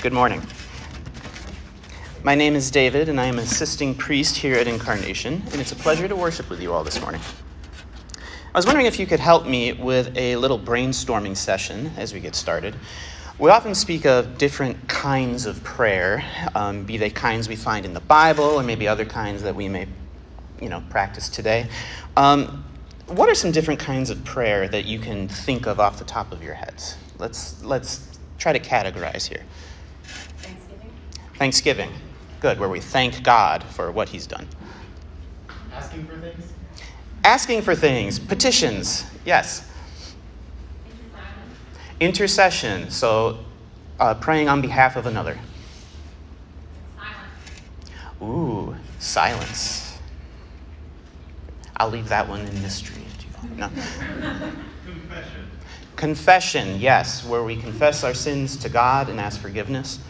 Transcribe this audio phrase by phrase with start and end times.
[0.00, 0.40] Good morning.
[2.22, 5.76] My name is David, and I am assisting priest here at Incarnation, and it's a
[5.76, 7.20] pleasure to worship with you all this morning.
[8.14, 12.20] I was wondering if you could help me with a little brainstorming session as we
[12.20, 12.76] get started.
[13.40, 16.24] We often speak of different kinds of prayer,
[16.54, 19.68] um, be they kinds we find in the Bible or maybe other kinds that we
[19.68, 19.88] may,
[20.62, 21.66] you know, practice today.
[22.16, 22.64] Um,
[23.08, 26.30] what are some different kinds of prayer that you can think of off the top
[26.30, 26.96] of your heads?
[27.18, 29.42] Let's let's try to categorize here.
[31.38, 31.90] Thanksgiving.
[31.90, 32.40] Thanksgiving.
[32.40, 34.48] Good, where we thank God for what He's done.
[35.72, 36.52] Asking for things?
[37.24, 38.18] Asking for things.
[38.18, 39.04] Petitions.
[39.24, 39.70] Yes.
[42.00, 42.90] Intercession.
[42.90, 43.44] So
[44.00, 45.38] uh, praying on behalf of another.
[46.96, 48.22] Silence.
[48.22, 49.98] Ooh, silence.
[51.76, 53.02] I'll leave that one in mystery.
[53.56, 53.68] No.
[54.84, 55.50] Confession.
[55.94, 60.00] Confession, yes, where we confess our sins to God and ask forgiveness.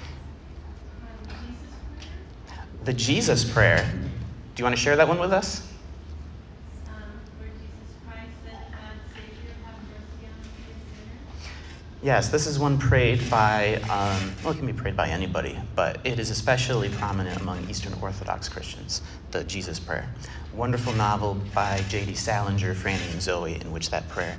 [2.89, 3.87] The Jesus prayer.
[4.55, 5.71] Do you want to share that one with us?
[6.87, 6.95] um,
[7.37, 11.19] where Jesus Christ said, God, Savior, have mercy on me, a sinner.
[12.01, 16.01] Yes, this is one prayed by, um, well, it can be prayed by anybody, but
[16.03, 19.03] it is especially prominent among Eastern Orthodox Christians,
[19.33, 20.09] the Jesus Prayer.
[20.55, 22.15] Wonderful novel by J.D.
[22.15, 24.39] Salinger, Franny and Zooey, in which that prayer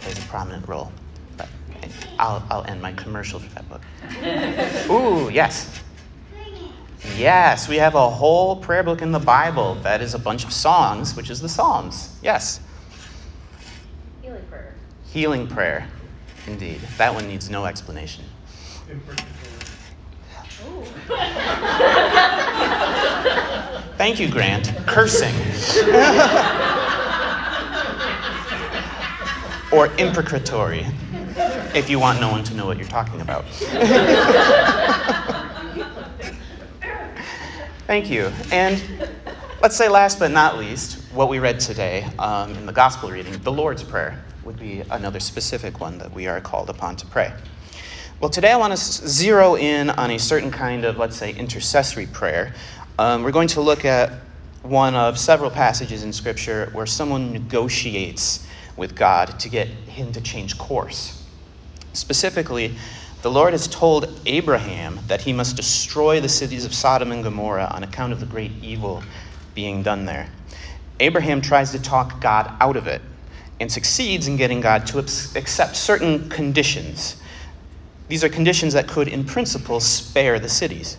[0.00, 0.92] plays a prominent role.
[1.38, 1.48] But
[2.18, 3.80] I'll, I'll end my commercial for that book.
[4.90, 5.80] Ooh, yes.
[7.14, 10.52] Yes, we have a whole prayer book in the Bible that is a bunch of
[10.52, 12.18] songs, which is the Psalms.
[12.22, 12.60] Yes.
[14.22, 14.74] Healing prayer.
[15.06, 15.88] Healing prayer.
[16.46, 16.80] Indeed.
[16.98, 18.24] That one needs no explanation.
[23.96, 24.72] Thank you, Grant.
[24.86, 25.34] Cursing.
[29.72, 30.86] or imprecatory,
[31.74, 33.44] if you want no one to know what you're talking about.
[37.86, 38.32] Thank you.
[38.50, 38.82] And
[39.62, 43.40] let's say, last but not least, what we read today um, in the gospel reading,
[43.44, 47.32] the Lord's Prayer, would be another specific one that we are called upon to pray.
[48.18, 52.06] Well, today I want to zero in on a certain kind of, let's say, intercessory
[52.06, 52.54] prayer.
[52.98, 54.10] Um, we're going to look at
[54.62, 60.20] one of several passages in Scripture where someone negotiates with God to get him to
[60.20, 61.24] change course.
[61.92, 62.74] Specifically,
[63.22, 67.70] the Lord has told Abraham that he must destroy the cities of Sodom and Gomorrah
[67.74, 69.02] on account of the great evil
[69.54, 70.30] being done there.
[71.00, 73.02] Abraham tries to talk God out of it
[73.58, 77.16] and succeeds in getting God to accept certain conditions.
[78.08, 80.98] These are conditions that could, in principle, spare the cities.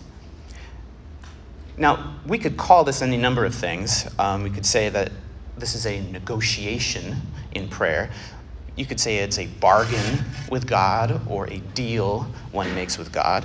[1.76, 4.08] Now, we could call this any number of things.
[4.18, 5.12] Um, we could say that
[5.56, 7.16] this is a negotiation
[7.52, 8.10] in prayer.
[8.78, 13.44] You could say it's a bargain with God or a deal one makes with God.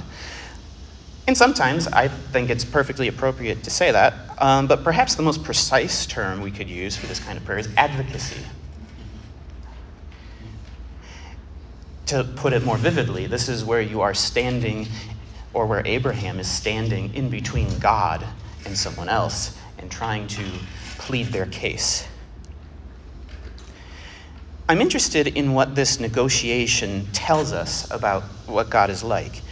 [1.25, 5.43] And sometimes I think it's perfectly appropriate to say that, um, but perhaps the most
[5.43, 8.45] precise term we could use for this kind of prayer is advocacy.
[12.07, 14.87] To put it more vividly, this is where you are standing,
[15.51, 18.23] or where Abraham is standing in between God
[18.65, 20.43] and someone else and trying to
[20.99, 22.07] plead their case.
[24.73, 29.43] I'm interested in what this negotiation tells us about what God is like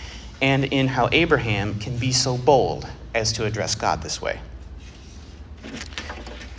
[0.42, 4.42] and in how Abraham can be so bold as to address God this way.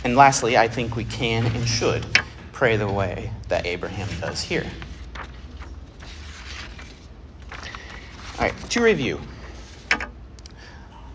[0.05, 2.05] And lastly, I think we can and should
[2.53, 4.65] pray the way that Abraham does here.
[8.39, 9.19] All right, to review.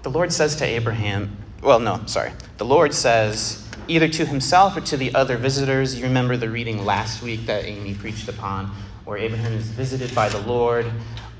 [0.02, 2.32] The Lord says to Abraham, well, no, sorry.
[2.58, 5.96] The Lord says, either to himself or to the other visitors.
[5.98, 8.66] You remember the reading last week that Amy preached upon,
[9.04, 10.86] where Abraham is visited by the Lord,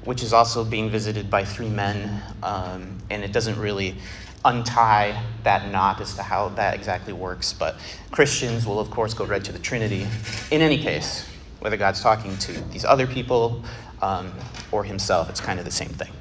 [0.05, 2.23] which is also being visited by three men.
[2.43, 3.97] Um, and it doesn't really
[4.45, 7.79] untie that knot as to how that exactly works, but
[8.11, 10.11] Christians will, of course, go right to the Trinity.
[10.51, 11.31] In any case,
[11.61, 13.65] whether God's talking to these other people
[14.01, 14.33] um,
[14.71, 16.13] or himself, it's kind of the same thing.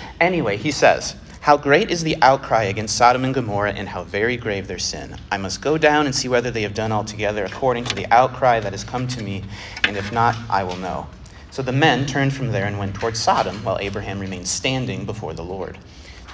[0.20, 4.36] anyway, he says, how great is the outcry against Sodom and Gomorrah, and how very
[4.36, 5.16] grave their sin.
[5.30, 8.60] I must go down and see whether they have done altogether according to the outcry
[8.60, 9.44] that has come to me,
[9.86, 11.08] and if not, I will know.
[11.50, 15.34] So the men turned from there and went toward Sodom, while Abraham remained standing before
[15.34, 15.78] the Lord.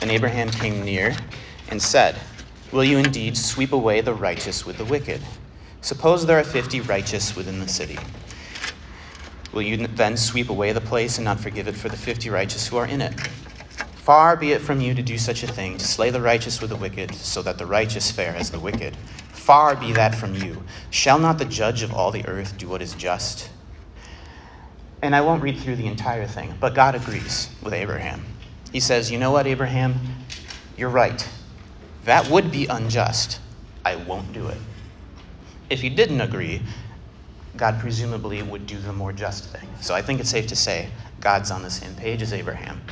[0.00, 1.16] And Abraham came near
[1.68, 2.20] and said,
[2.72, 5.22] Will you indeed sweep away the righteous with the wicked?
[5.80, 8.06] Suppose there are fifty righteous within the city.
[9.52, 12.68] Will you then sweep away the place and not forgive it for the fifty righteous
[12.68, 13.14] who are in it?
[14.04, 16.68] Far be it from you to do such a thing, to slay the righteous with
[16.68, 18.94] the wicked, so that the righteous fare as the wicked.
[19.32, 20.62] Far be that from you.
[20.90, 23.48] Shall not the judge of all the earth do what is just?
[25.00, 28.22] And I won't read through the entire thing, but God agrees with Abraham.
[28.70, 29.94] He says, You know what, Abraham?
[30.76, 31.26] You're right.
[32.04, 33.40] That would be unjust.
[33.86, 34.58] I won't do it.
[35.70, 36.60] If he didn't agree,
[37.56, 39.66] God presumably would do the more just thing.
[39.80, 40.90] So I think it's safe to say
[41.20, 42.82] God's on the same page as Abraham.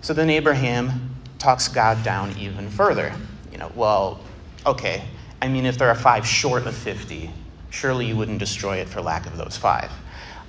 [0.00, 3.12] So then Abraham talks God down even further.
[3.52, 4.20] You know, well,
[4.66, 5.04] okay,
[5.40, 7.30] I mean, if there are five short of 50,
[7.70, 9.92] surely you wouldn't destroy it for lack of those five,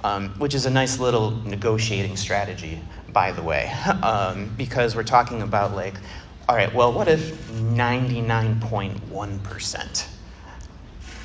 [0.03, 2.79] um, which is a nice little negotiating strategy,
[3.09, 3.67] by the way,
[4.03, 5.95] um, because we're talking about, like,
[6.47, 10.07] all right, well, what if 99.1%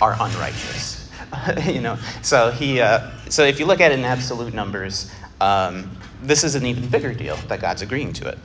[0.00, 1.10] are unrighteous?
[1.66, 5.10] you know, so he, uh, so if you look at it in absolute numbers,
[5.44, 5.90] um,
[6.22, 8.38] this is an even bigger deal that God's agreeing to it.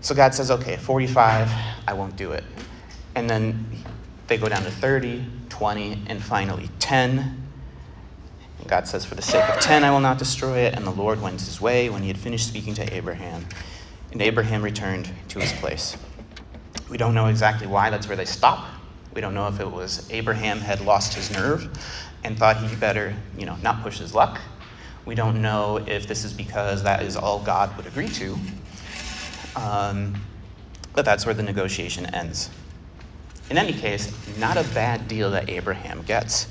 [0.00, 1.50] So God says, okay, 45,
[1.88, 2.44] I won't do it.
[3.16, 3.66] And then
[4.28, 7.18] they go down to 30, 20, and finally 10.
[8.60, 10.74] And God says, For the sake of 10, I will not destroy it.
[10.76, 13.46] And the Lord went his way when he had finished speaking to Abraham.
[14.12, 15.96] And Abraham returned to his place.
[16.88, 18.68] We don't know exactly why that's where they stop.
[19.12, 21.68] We don't know if it was Abraham had lost his nerve
[22.22, 24.40] and thought he better, you know, not push his luck.
[25.10, 28.38] We don't know if this is because that is all God would agree to.
[29.56, 30.14] Um,
[30.94, 32.48] but that's where the negotiation ends.
[33.50, 34.08] In any case,
[34.38, 36.44] not a bad deal that Abraham gets.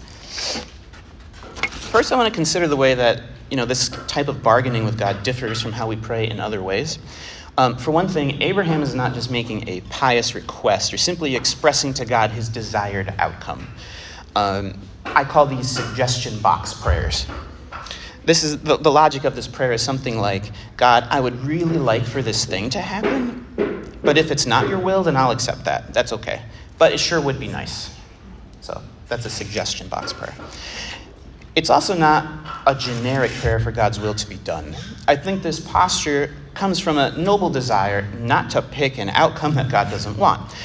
[1.89, 4.99] First, I want to consider the way that you know this type of bargaining with
[4.99, 6.99] God differs from how we pray in other ways.
[7.57, 11.93] Um, for one thing, Abraham is not just making a pious request or simply expressing
[11.93, 13.65] to God his desired outcome.
[14.35, 17.25] Um, I call these suggestion box prayers.
[18.25, 21.77] This is the, the logic of this prayer is something like, God, I would really
[21.77, 23.45] like for this thing to happen,
[24.03, 25.93] but if it's not your will, then I'll accept that.
[25.93, 26.41] That's okay
[26.79, 27.95] but it sure would be nice.
[28.61, 30.33] So that's a suggestion box prayer.
[31.55, 32.25] It's also not
[32.65, 34.75] a generic prayer for God's will to be done.
[35.07, 39.69] I think this posture comes from a noble desire not to pick an outcome that
[39.69, 40.55] God doesn't want.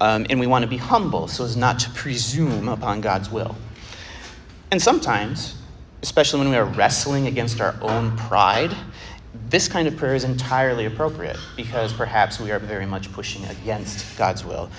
[0.00, 3.56] Um, and we want to be humble so as not to presume upon God's will.
[4.70, 5.56] And sometimes,
[6.04, 8.76] especially when we are wrestling against our own pride,
[9.48, 14.16] this kind of prayer is entirely appropriate because perhaps we are very much pushing against
[14.16, 14.70] God's will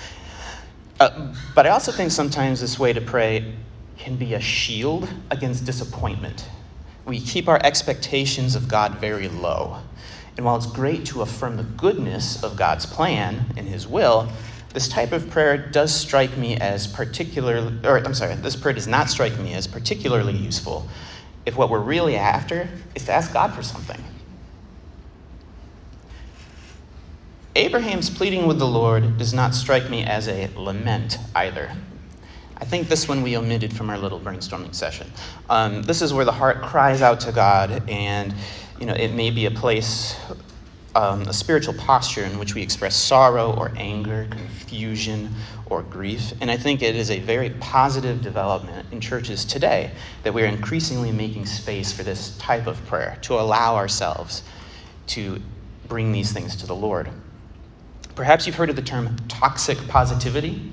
[0.98, 3.54] uh, but I also think sometimes this way to pray
[3.98, 6.48] can be a shield against disappointment.
[7.04, 9.78] We keep our expectations of God very low.
[10.36, 14.28] And while it's great to affirm the goodness of God's plan and His will,
[14.72, 18.86] this type of prayer does strike me as particularly, or I'm sorry, this prayer does
[18.86, 20.88] not strike me as particularly useful
[21.46, 24.02] if what we're really after is to ask God for something.
[27.54, 31.70] Abraham's pleading with the Lord does not strike me as a lament either.
[32.58, 35.10] I think this one we omitted from our little brainstorming session.
[35.48, 38.34] Um, this is where the heart cries out to God, and
[38.78, 40.16] you know it may be a place,
[40.96, 45.28] um, a spiritual posture in which we express sorrow or anger, confusion
[45.66, 46.32] or grief.
[46.40, 49.90] And I think it is a very positive development in churches today
[50.22, 54.42] that we are increasingly making space for this type of prayer to allow ourselves
[55.08, 55.42] to
[55.86, 57.10] bring these things to the Lord.
[58.14, 60.72] Perhaps you've heard of the term toxic positivity.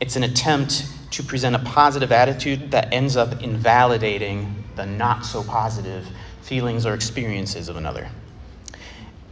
[0.00, 5.44] It's an attempt to present a positive attitude that ends up invalidating the not so
[5.44, 6.04] positive
[6.42, 8.08] feelings or experiences of another.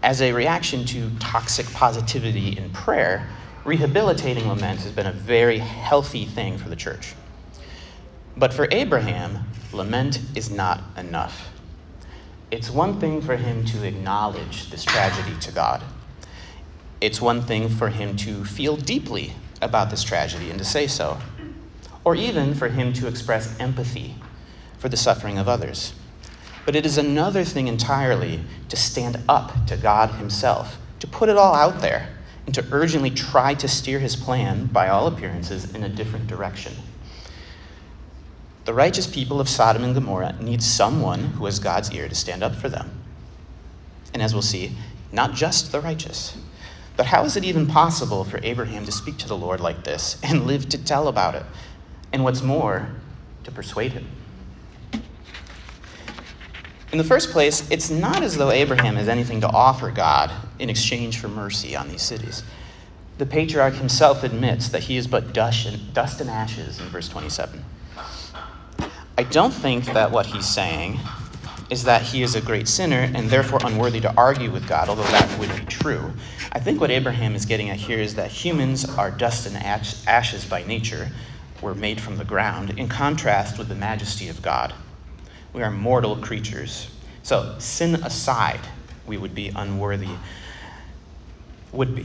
[0.03, 3.29] As a reaction to toxic positivity in prayer,
[3.65, 7.15] rehabilitating lament has been a very healthy thing for the church.
[8.37, 11.51] But for Abraham, lament is not enough.
[12.51, 15.83] It's one thing for him to acknowledge this tragedy to God
[17.01, 21.19] it's one thing for him to feel deeply about this tragedy and to say so,
[22.05, 24.17] or even for him to express empathy
[24.79, 25.95] for the suffering of others.
[26.67, 31.37] But it is another thing entirely to stand up to God Himself, to put it
[31.37, 32.09] all out there,
[32.45, 36.75] and to urgently try to steer His plan, by all appearances, in a different direction.
[38.65, 42.43] The righteous people of Sodom and Gomorrah need someone who has God's ear to stand
[42.43, 42.91] up for them.
[44.13, 44.73] And as we'll see,
[45.13, 46.37] not just the righteous.
[46.97, 50.19] But how is it even possible for Abraham to speak to the Lord like this
[50.25, 51.45] and live to tell about it?
[52.13, 52.89] And what's more,
[53.45, 54.09] to persuade him?
[56.93, 60.71] In the first place, it's not as though Abraham has anything to offer God in
[60.71, 62.45] exchange for mercy on these cities.
[63.19, 67.09] The patriarch himself admits that he is but dust and, dust and ashes in verse
[67.09, 67.65] 27.
[69.19, 70.99] I don't think that what he's saying
[71.71, 75.03] is that he is a great sinner and therefore unworthy to argue with God, although
[75.05, 76.13] that would be true.
[76.53, 80.45] I think what Abraham is getting at here is that humans are dust and ashes
[80.45, 81.09] by nature.
[81.61, 84.73] We're made from the ground, in contrast with the majesty of God.
[85.57, 86.91] We are mortal creatures.
[87.23, 88.61] So, sin aside,
[89.07, 90.11] we would be unworthy
[91.73, 92.05] would be.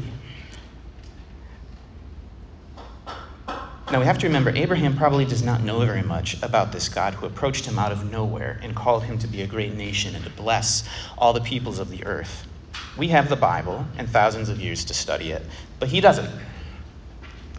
[3.92, 7.16] Now we have to remember, Abraham probably does not know very much about this God
[7.16, 10.24] who approached him out of nowhere and called him to be a great nation and
[10.24, 12.48] to bless all the peoples of the earth.
[12.96, 15.46] We have the Bible and thousands of years to study it,
[15.78, 16.30] but he doesn't.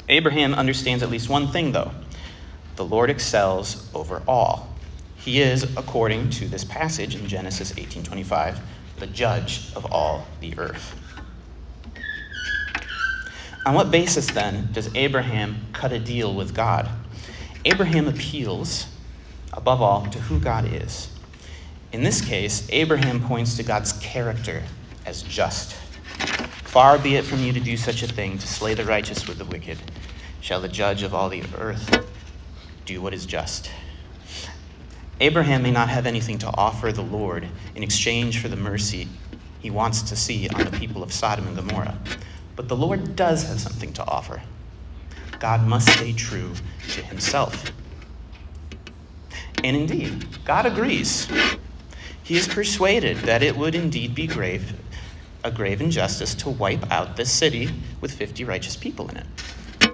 [0.08, 1.92] Abraham understands at least one thing, though
[2.76, 4.71] the Lord excels over all.
[5.24, 8.58] He is, according to this passage in Genesis 18:25,
[8.98, 10.96] the judge of all the earth.
[13.64, 16.88] On what basis then does Abraham cut a deal with God?
[17.64, 18.86] Abraham appeals,
[19.52, 21.10] above all, to who God is.
[21.92, 24.64] In this case, Abraham points to God's character
[25.06, 25.74] as just.
[26.64, 29.38] Far be it from you to do such a thing, to slay the righteous with
[29.38, 29.78] the wicked.
[30.40, 32.04] Shall the judge of all the earth
[32.86, 33.70] do what is just?
[35.20, 39.08] Abraham may not have anything to offer the Lord in exchange for the mercy
[39.58, 41.98] he wants to see on the people of Sodom and Gomorrah.
[42.56, 44.42] But the Lord does have something to offer.
[45.38, 46.54] God must stay true
[46.90, 47.72] to himself.
[49.62, 51.28] And indeed, God agrees.
[52.22, 54.80] He is persuaded that it would indeed be grave,
[55.44, 59.26] a grave injustice to wipe out this city with 50 righteous people in it,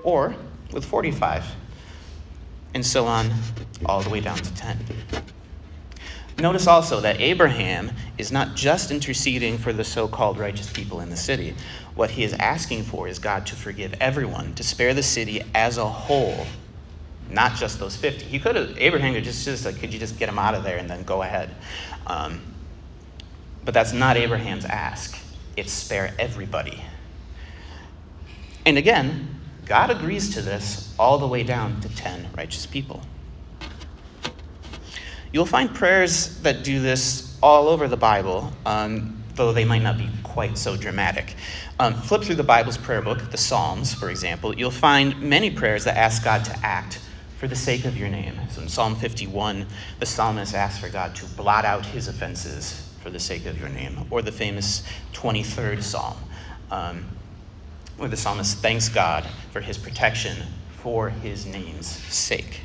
[0.03, 0.35] or
[0.73, 1.45] with 45,
[2.75, 3.31] and so on,
[3.87, 4.79] all the way down to 10.
[6.39, 11.11] Notice also that Abraham is not just interceding for the so called righteous people in
[11.11, 11.55] the city.
[11.97, 15.79] What he is asking for is God to forgive everyone, to spare the city as
[15.79, 16.47] a whole,
[17.29, 18.25] not just those 50.
[18.25, 20.63] He could have, Abraham could just, just like, could you just get them out of
[20.63, 21.57] there and then go ahead?
[22.07, 22.41] Um,
[23.65, 25.19] but that's not Abraham's ask.
[25.57, 26.81] It's spare everybody.
[28.65, 29.38] And again,
[29.69, 33.03] God agrees to this all the way down to 10 righteous people.
[35.31, 39.99] You'll find prayers that do this all over the Bible, um, though they might not
[39.99, 41.37] be quite so dramatic.
[41.79, 45.85] Um, flip through the Bible's prayer book, the Psalms, for example, you'll find many prayers
[45.85, 46.99] that ask God to act
[47.37, 48.41] for the sake of your name.
[48.51, 49.67] So in Psalm 51,
[50.01, 53.69] the psalmist asks for God to blot out his offenses for the sake of your
[53.69, 54.07] name.
[54.11, 54.83] Or the famous
[55.13, 56.17] 23rd Psalm,
[56.71, 57.18] um,
[57.99, 60.37] where the psalmist thanks God for his protection
[60.71, 62.63] for his name's sake.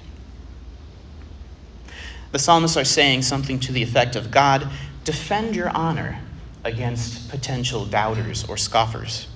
[2.31, 4.67] The psalmists are saying something to the effect of God,
[5.03, 6.19] defend your honor
[6.63, 9.27] against potential doubters or scoffers.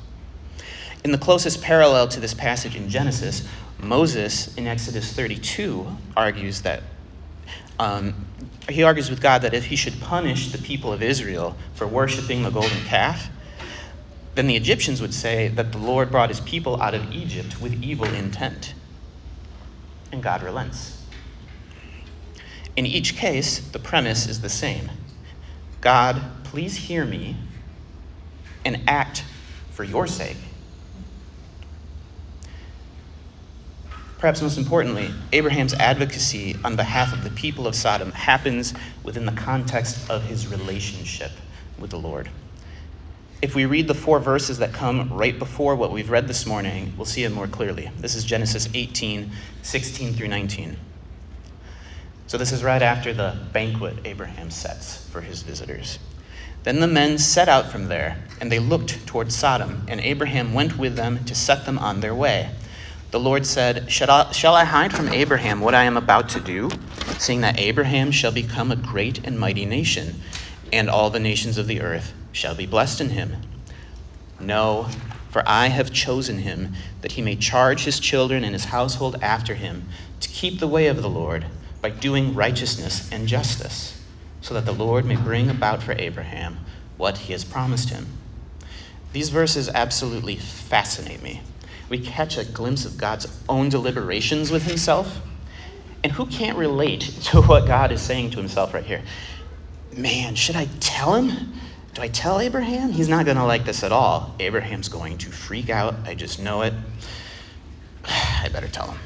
[1.04, 3.48] In the closest parallel to this passage in Genesis,
[3.80, 6.84] Moses in Exodus 32 argues that
[7.80, 8.27] um,
[8.70, 12.44] he argues with God that if he should punish the people of Israel for worshiping
[12.44, 13.30] the golden calf,
[14.38, 17.74] then the Egyptians would say that the Lord brought his people out of Egypt with
[17.84, 18.75] evil intent.
[20.12, 21.03] And God relents.
[22.75, 24.91] In each case, the premise is the same
[25.82, 27.36] God, please hear me
[28.63, 29.24] and act
[29.72, 30.38] for your sake.
[34.20, 39.32] Perhaps most importantly, Abraham's advocacy on behalf of the people of Sodom happens within the
[39.32, 41.32] context of his relationship
[41.79, 42.29] with the Lord.
[43.39, 46.94] If we read the four verses that come right before what we've read this morning,
[46.98, 47.91] we'll see it more clearly.
[48.00, 50.75] This is Genesis 18, 16 through 19.
[52.25, 56.00] So, this is right after the banquet Abraham sets for his visitors.
[56.63, 60.79] Then the men set out from there, and they looked toward Sodom, and Abraham went
[60.79, 62.50] with them to set them on their way.
[63.12, 66.39] The Lord said, Shall I, shall I hide from Abraham what I am about to
[66.39, 66.72] do,
[67.20, 70.15] seeing that Abraham shall become a great and mighty nation,
[70.74, 73.36] and all the nations of the earth shall be blessed in him?
[74.39, 74.89] No,
[75.32, 79.56] for I have chosen him, that he may charge his children and his household after
[79.56, 79.88] him,
[80.20, 81.48] to keep the way of the Lord
[81.82, 84.03] by doing righteousness and justice,
[84.39, 86.60] so that the Lord may bring about for Abraham
[86.98, 88.06] what he has promised him.
[89.13, 91.41] These verses absolutely fascinate me.
[91.89, 95.22] We catch a glimpse of God's own deliberations with himself.
[96.03, 99.01] And who can't relate to what God is saying to himself right here?
[99.91, 101.57] Man, should I tell him?
[101.98, 102.92] Do I tell Abraham?
[102.92, 104.36] He's not going to like this at all.
[104.39, 105.96] Abraham's going to freak out.
[106.06, 106.72] I just know it.
[108.06, 109.00] I better tell him.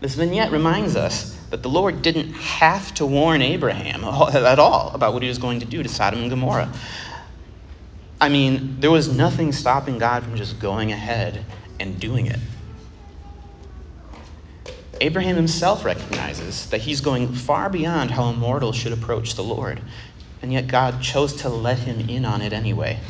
[0.00, 4.02] This vignette reminds us that the Lord didn't have to warn Abraham
[4.34, 6.72] at all about what he was going to do to Sodom and Gomorrah.
[8.18, 11.44] I mean, there was nothing stopping God from just going ahead
[11.78, 12.40] and doing it.
[15.02, 19.82] Abraham himself recognizes that he's going far beyond how a mortal should approach the Lord,
[20.44, 23.00] and yet God chose to let him in on it anyway.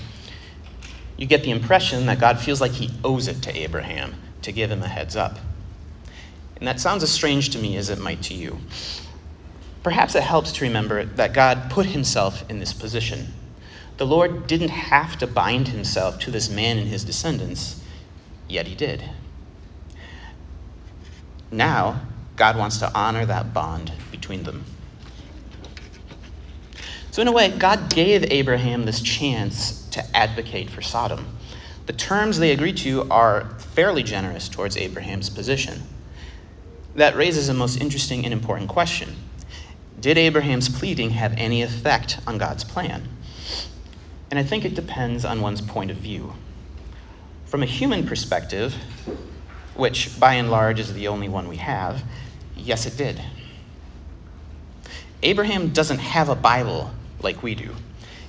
[1.16, 4.70] You get the impression that God feels like he owes it to Abraham to give
[4.70, 5.40] him a heads up.
[6.54, 8.58] And that sounds as strange to me as it might to you.
[9.82, 13.32] Perhaps it helps to remember that God put himself in this position.
[13.96, 17.82] The Lord didn't have to bind himself to this man and his descendants,
[18.46, 19.02] yet he did.
[21.50, 22.02] Now,
[22.36, 24.66] God wants to honor that bond between them.
[27.14, 31.28] So, in a way, God gave Abraham this chance to advocate for Sodom.
[31.86, 35.82] The terms they agreed to are fairly generous towards Abraham's position.
[36.96, 39.14] That raises a most interesting and important question
[40.00, 43.08] Did Abraham's pleading have any effect on God's plan?
[44.28, 46.32] And I think it depends on one's point of view.
[47.46, 48.74] From a human perspective,
[49.76, 52.02] which by and large is the only one we have,
[52.56, 53.22] yes, it did.
[55.22, 56.90] Abraham doesn't have a Bible
[57.24, 57.74] like we do.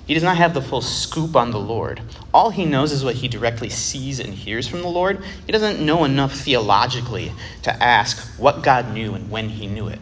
[0.07, 2.01] He does not have the full scoop on the Lord.
[2.33, 5.23] All he knows is what he directly sees and hears from the Lord.
[5.45, 7.31] He doesn't know enough theologically
[7.63, 9.99] to ask what God knew and when he knew it.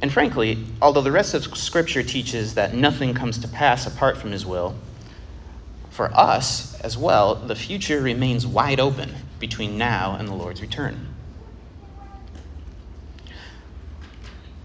[0.00, 4.30] And frankly, although the rest of Scripture teaches that nothing comes to pass apart from
[4.30, 4.74] his will,
[5.90, 11.08] for us as well, the future remains wide open between now and the Lord's return.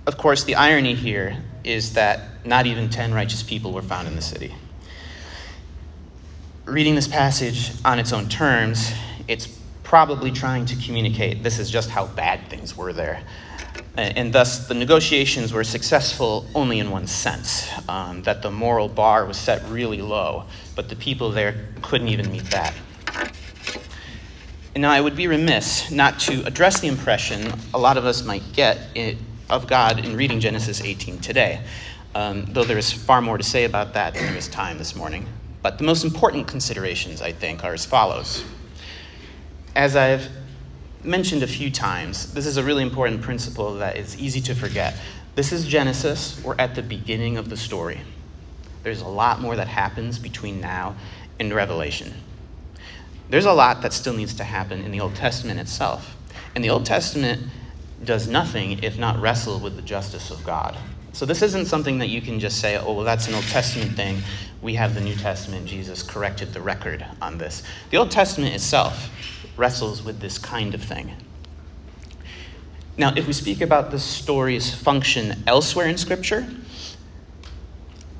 [0.08, 4.16] Of course, the irony here is that not even 10 righteous people were found in
[4.16, 4.56] the city.
[6.66, 8.94] Reading this passage on its own terms,
[9.28, 9.48] it's
[9.84, 13.22] probably trying to communicate this is just how bad things were there.
[13.98, 19.26] And thus, the negotiations were successful only in one sense um, that the moral bar
[19.26, 20.46] was set really low,
[20.76, 22.76] but the people there couldn't even meet that.
[24.74, 28.26] And now, I would be remiss not to address the impression a lot of us
[28.26, 28.90] might get
[29.50, 31.62] of God in reading Genesis 18 today,
[32.14, 34.96] um, though there is far more to say about that than there is time this
[34.96, 35.28] morning.
[35.62, 38.44] But the most important considerations, I think, are as follows.
[39.76, 40.30] As I've
[41.04, 44.96] mentioned a few times, this is a really important principle that is easy to forget.
[45.36, 46.42] This is Genesis.
[46.44, 48.00] We're at the beginning of the story.
[48.84, 50.96] There's a lot more that happens between now
[51.40, 52.14] and Revelation.
[53.30, 56.16] There's a lot that still needs to happen in the Old Testament itself.
[56.54, 57.42] And the Old Testament
[58.06, 60.78] does nothing if not wrestle with the justice of God.
[61.14, 63.96] So this isn't something that you can just say, oh, well, that's an Old Testament
[63.96, 64.22] thing.
[64.62, 65.66] We have the New Testament.
[65.66, 67.64] Jesus corrected the record on this.
[67.90, 69.10] The Old Testament itself
[69.56, 71.14] wrestles with this kind of thing.
[72.98, 76.48] Now, if we speak about the story's function elsewhere in Scripture,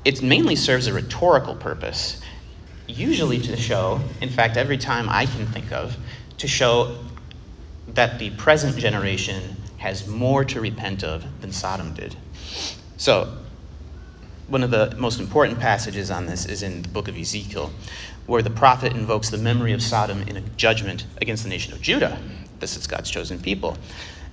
[0.04, 2.20] it mainly serves a rhetorical purpose,
[2.86, 5.96] usually to show, in fact, every time I can think of,
[6.38, 7.04] to show
[7.88, 12.16] that the present generation has more to repent of than Sodom did.
[12.96, 13.38] So,
[14.48, 17.72] one of the most important passages on this is in the book of Ezekiel,
[18.26, 21.80] where the prophet invokes the memory of Sodom in a judgment against the nation of
[21.80, 22.18] Judah.
[22.58, 23.78] This is God's chosen people.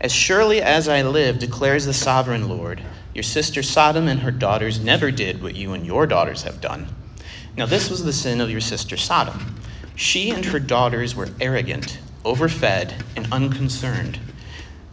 [0.02, 2.82] As surely as I live, declares the sovereign Lord,
[3.14, 6.88] your sister Sodom and her daughters never did what you and your daughters have done.
[7.56, 9.56] Now, this was the sin of your sister Sodom.
[9.96, 14.20] She and her daughters were arrogant, overfed, and unconcerned.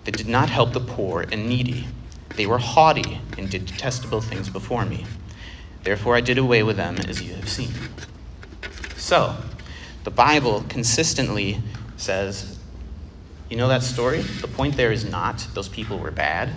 [0.05, 1.87] They did not help the poor and needy.
[2.37, 5.07] They were haughty and did detestable things before me.
[5.83, 7.73] Therefore, I did away with them, as you have seen.
[8.97, 9.37] So,
[10.05, 11.63] the Bible consistently
[11.97, 12.59] says,
[13.49, 14.21] you know that story?
[14.21, 16.51] The point there is not those people were bad.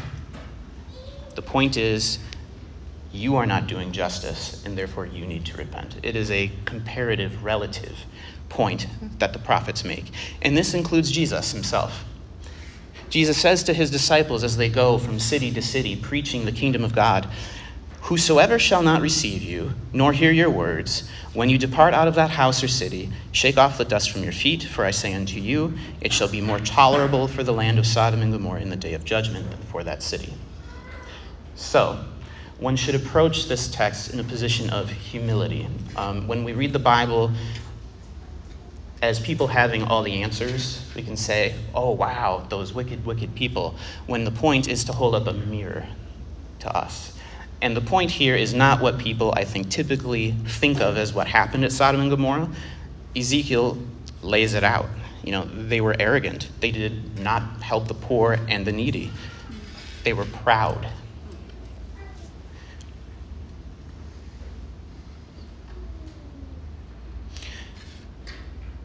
[1.35, 2.19] The point is,
[3.11, 5.97] you are not doing justice, and therefore you need to repent.
[6.03, 8.05] It is a comparative, relative
[8.49, 8.87] point
[9.19, 10.11] that the prophets make.
[10.41, 12.05] And this includes Jesus himself.
[13.13, 16.83] Jesus says to his disciples as they go from city to city preaching the kingdom
[16.83, 17.27] of God,
[18.01, 22.31] Whosoever shall not receive you, nor hear your words, when you depart out of that
[22.31, 25.77] house or city, shake off the dust from your feet, for I say unto you,
[26.01, 28.95] it shall be more tolerable for the land of Sodom and Gomorrah in the day
[28.95, 30.33] of judgment than for that city.
[31.53, 32.03] So,
[32.57, 35.67] one should approach this text in a position of humility.
[35.95, 37.31] Um, when we read the Bible,
[39.03, 43.75] as people having all the answers, we can say, oh, wow, those wicked, wicked people,
[44.05, 45.85] when the point is to hold up a mirror
[46.59, 47.11] to us.
[47.61, 51.27] And the point here is not what people, I think, typically think of as what
[51.27, 52.49] happened at Sodom and Gomorrah.
[53.13, 53.77] Ezekiel
[54.21, 54.87] lays it out.
[55.21, 56.49] You know, they were arrogant.
[56.61, 59.11] They did not help the poor and the needy.
[60.05, 60.87] They were proud.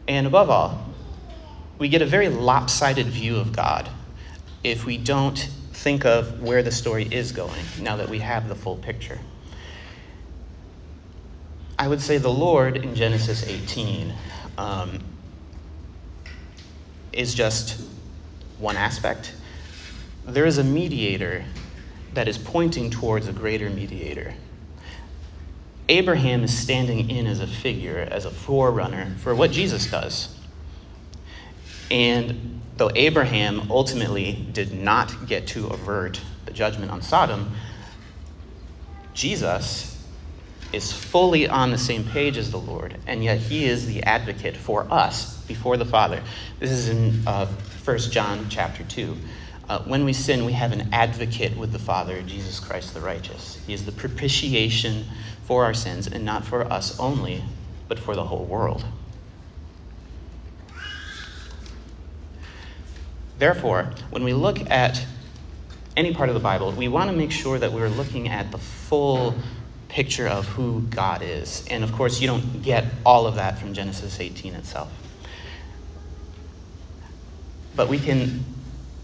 [0.09, 0.83] And above all,
[1.77, 3.87] we get a very lopsided view of God
[4.63, 8.55] if we don't think of where the story is going now that we have the
[8.55, 9.19] full picture.
[11.77, 14.11] I would say the Lord in Genesis 18
[14.57, 14.99] um,
[17.13, 17.79] is just
[18.57, 19.35] one aspect.
[20.25, 21.45] There is a mediator
[22.15, 24.33] that is pointing towards a greater mediator.
[25.89, 30.35] Abraham is standing in as a figure, as a forerunner for what Jesus does.
[31.91, 37.51] And though Abraham ultimately did not get to avert the judgment on Sodom,
[39.13, 40.07] Jesus
[40.71, 44.55] is fully on the same page as the Lord, and yet he is the advocate
[44.55, 46.21] for us before the Father.
[46.59, 47.47] This is in uh,
[47.83, 49.17] 1 John chapter 2.
[49.67, 53.59] Uh, when we sin, we have an advocate with the Father, Jesus Christ the righteous.
[53.65, 55.05] He is the propitiation
[55.49, 57.43] for our sins, and not for us only,
[57.87, 58.85] but for the whole world.
[63.39, 65.03] Therefore, when we look at
[65.97, 68.59] any part of the Bible, we want to make sure that we're looking at the
[68.59, 69.33] full
[69.87, 71.65] picture of who God is.
[71.67, 74.91] And of course, you don't get all of that from Genesis 18 itself.
[77.75, 78.45] But we can,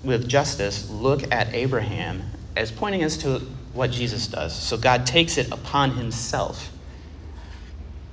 [0.03, 2.21] with justice, look at Abraham
[2.55, 3.41] as pointing us to
[3.75, 4.55] what Jesus does.
[4.55, 6.71] So God takes it upon himself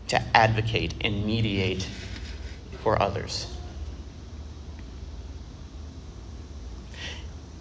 [0.09, 1.89] to advocate and mediate
[2.81, 3.47] for others.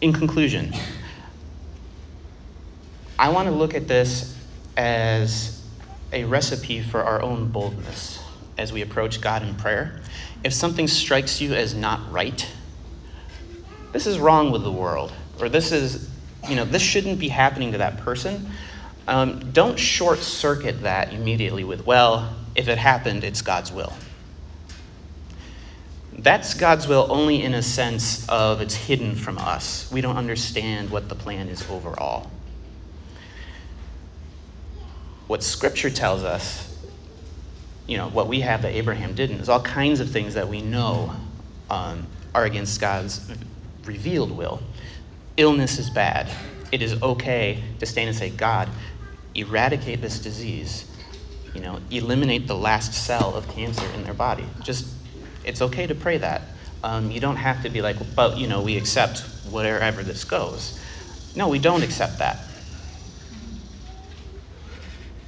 [0.01, 0.73] In conclusion,
[3.19, 4.35] I want to look at this
[4.75, 5.63] as
[6.11, 8.19] a recipe for our own boldness
[8.57, 10.01] as we approach God in prayer.
[10.43, 12.47] If something strikes you as not right,
[13.91, 16.09] this is wrong with the world, or this is,
[16.47, 18.49] you know, this shouldn't be happening to that person.
[19.08, 23.93] Um, don't short circuit that immediately with, well, if it happened, it's God's will.
[26.13, 29.89] That's God's will only in a sense of it's hidden from us.
[29.91, 32.30] We don't understand what the plan is overall.
[35.27, 36.67] What Scripture tells us,
[37.88, 40.62] you know, what we have that Abraham didn't, is all kinds of things that we
[40.62, 41.15] know
[41.69, 43.32] um, are against God's
[43.86, 44.62] revealed will.
[45.37, 46.31] Illness is bad.
[46.71, 48.69] It is okay to stand and say, God,
[49.35, 50.85] eradicate this disease.
[51.53, 54.45] You know, eliminate the last cell of cancer in their body.
[54.61, 54.95] Just,
[55.43, 56.41] it's okay to pray that.
[56.83, 60.79] Um, you don't have to be like, but, you know, we accept wherever this goes.
[61.35, 62.47] No, we don't accept that.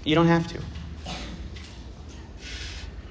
[0.04, 0.60] You don't have to.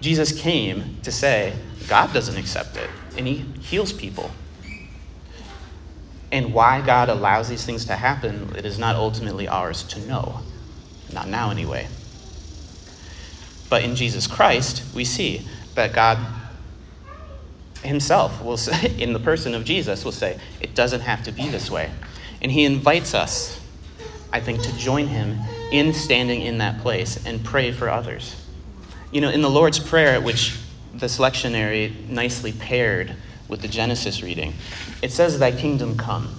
[0.00, 1.54] Jesus came to say,
[1.86, 4.32] God doesn't accept it, and He heals people.
[6.32, 10.40] And why God allows these things to happen, it is not ultimately ours to know.
[11.12, 11.86] Not now, anyway.
[13.68, 16.18] But in Jesus Christ, we see that God
[17.82, 21.48] Himself will say, in the person of Jesus, will say, it doesn't have to be
[21.48, 21.90] this way.
[22.40, 23.60] And He invites us,
[24.32, 25.38] I think, to join Him
[25.70, 28.36] in standing in that place and pray for others.
[29.10, 30.58] You know, in the Lord's Prayer, which
[30.94, 33.16] this lectionary nicely paired
[33.52, 34.54] with the Genesis reading,
[35.02, 36.34] it says, Thy kingdom come.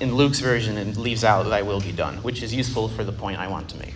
[0.00, 3.12] In Luke's version, it leaves out, Thy will be done, which is useful for the
[3.12, 3.94] point I want to make.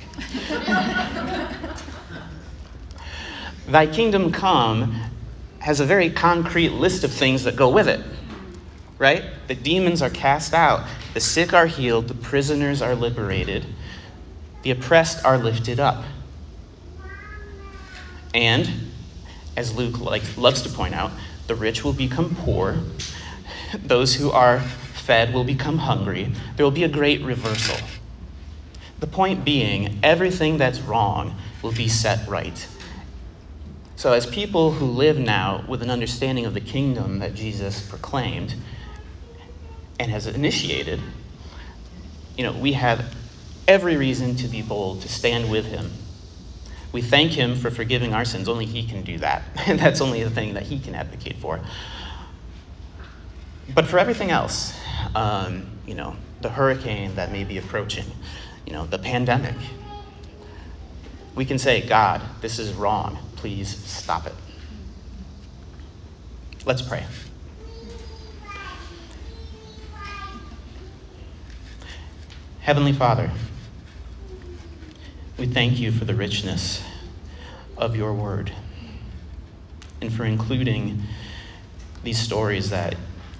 [3.67, 4.95] Thy kingdom come
[5.59, 8.01] has a very concrete list of things that go with it,
[8.97, 9.25] right?
[9.49, 13.67] The demons are cast out, the sick are healed, the prisoners are liberated,
[14.63, 16.05] the oppressed are lifted up.
[18.33, 18.93] And,
[19.57, 21.11] as Luke like, loves to point out,
[21.47, 22.79] the rich will become poor,
[23.83, 27.77] those who are fed will become hungry, there will be a great reversal.
[29.01, 32.69] The point being, everything that's wrong will be set right.
[33.97, 38.55] So, as people who live now with an understanding of the kingdom that Jesus proclaimed
[39.99, 41.01] and has initiated,
[42.37, 43.15] you know, we have
[43.69, 45.93] every reason to be bold, to stand with him.
[46.93, 48.49] We thank him for forgiving our sins.
[48.49, 49.43] Only he can do that.
[49.67, 51.61] And that's only the thing that he can advocate for.
[53.75, 54.79] But for everything else,
[55.15, 58.05] um, you know, the hurricane that may be approaching,
[58.67, 59.55] you know, the pandemic,
[61.35, 63.19] we can say, God, this is wrong.
[63.37, 64.35] Please stop it.
[66.67, 67.05] Let's pray.
[72.61, 73.31] Heavenly Father,
[75.39, 76.83] we thank you for the richness
[77.77, 78.53] of your word
[80.01, 81.03] and for including
[82.03, 82.97] these stories that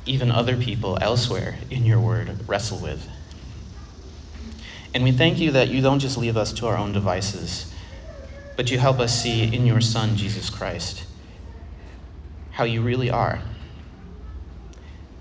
[0.07, 3.09] even other people elsewhere in your word wrestle with.
[4.95, 7.73] And we thank you that you don't just leave us to our own devices,
[8.57, 11.05] but you help us see in your Son, Jesus Christ,
[12.53, 13.41] how you really are.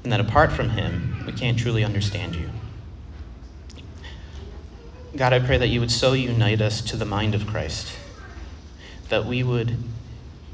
[0.03, 2.49] And that apart from him, we can't truly understand you.
[5.15, 7.97] God, I pray that you would so unite us to the mind of Christ,
[9.09, 9.77] that we would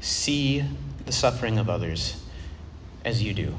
[0.00, 0.64] see
[1.06, 2.24] the suffering of others
[3.04, 3.54] as you do,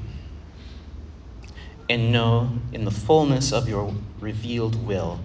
[1.89, 5.21] and know in the fullness of your revealed will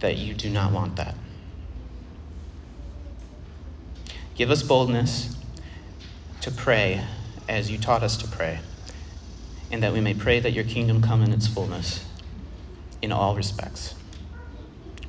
[0.00, 1.14] that you do not want that.
[4.34, 5.36] Give us boldness
[6.40, 7.04] to pray
[7.48, 8.58] as you taught us to pray,
[9.70, 12.04] and that we may pray that your kingdom come in its fullness
[13.00, 13.95] in all respects.